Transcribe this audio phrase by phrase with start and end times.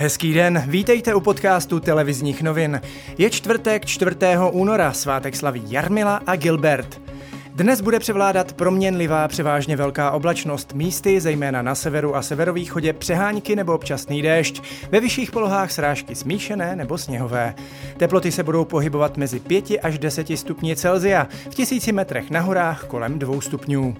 [0.00, 2.80] Hezký den, vítejte u podcastu televizních novin.
[3.18, 4.16] Je čtvrtek 4.
[4.50, 7.00] února, svátek slaví Jarmila a Gilbert.
[7.54, 13.74] Dnes bude převládat proměnlivá převážně velká oblačnost, místy zejména na severu a severovýchodě přehánky nebo
[13.74, 17.54] občasný déšť, ve vyšších polohách srážky smíšené nebo sněhové.
[17.96, 22.84] Teploty se budou pohybovat mezi 5 až 10 stupni Celzia, v tisíci metrech na horách
[22.84, 23.96] kolem 2 stupňů.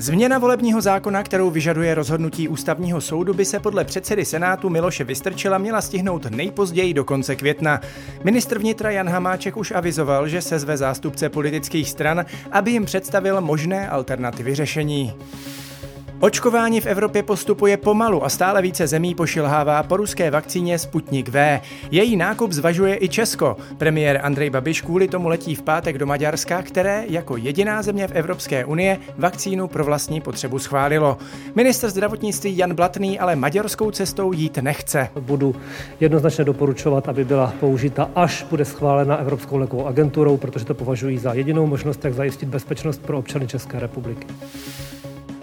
[0.00, 5.58] Změna volebního zákona, kterou vyžaduje rozhodnutí ústavního soudu, by se podle předsedy Senátu Miloše Vystrčila
[5.58, 7.80] měla stihnout nejpozději do konce května.
[8.24, 13.40] Ministr vnitra Jan Hamáček už avizoval, že se zve zástupce politických stran, aby jim představil
[13.40, 15.14] možné alternativy řešení.
[16.20, 21.60] Očkování v Evropě postupuje pomalu a stále více zemí pošilhává po ruské vakcíně Sputnik V.
[21.90, 23.56] Její nákup zvažuje i Česko.
[23.76, 28.12] Premiér Andrej Babiš kvůli tomu letí v pátek do Maďarska, které jako jediná země v
[28.12, 31.18] Evropské unie vakcínu pro vlastní potřebu schválilo.
[31.54, 35.08] Minister zdravotnictví Jan Blatný ale maďarskou cestou jít nechce.
[35.20, 35.54] Budu
[36.00, 41.32] jednoznačně doporučovat, aby byla použita, až bude schválena Evropskou lékovou agenturou, protože to považují za
[41.32, 44.26] jedinou možnost, jak zajistit bezpečnost pro občany České republiky.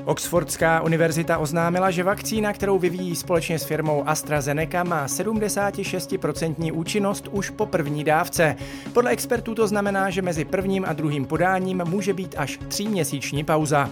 [0.06, 7.50] Oxfordská univerzita oznámila, že vakcína, kterou vyvíjí společně s firmou AstraZeneca, má 76% účinnost už
[7.50, 8.56] po první dávce.
[8.94, 13.90] Podle expertů to znamená, že mezi prvním a druhým podáním může být až tříměsíční pauza.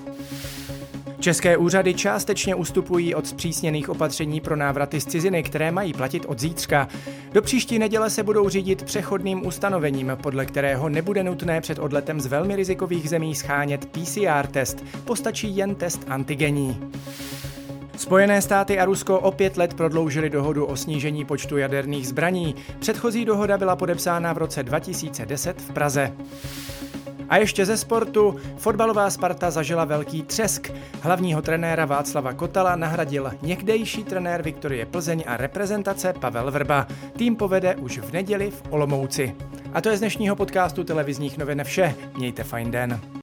[1.24, 6.40] České úřady částečně ustupují od zpřísněných opatření pro návraty z ciziny, které mají platit od
[6.40, 6.88] zítřka.
[7.32, 12.26] Do příští neděle se budou řídit přechodným ustanovením, podle kterého nebude nutné před odletem z
[12.26, 16.92] velmi rizikových zemí schánět PCR test, postačí jen test antigenní.
[17.98, 22.56] Spojené státy a Rusko o pět let prodloužili dohodu o snížení počtu jaderných zbraní.
[22.80, 26.14] Předchozí dohoda byla podepsána v roce 2010 v Praze.
[27.30, 30.72] A ještě ze sportu, fotbalová Sparta zažila velký třesk.
[31.02, 36.88] Hlavního trenéra Václava Kotala nahradil někdejší trenér Viktorie Plzeň a reprezentace Pavel Vrba.
[37.18, 39.36] Tým povede už v neděli v Olomouci.
[39.74, 41.96] A to je z dnešního podcastu televizních novin vše.
[42.18, 43.00] Mějte fajn den.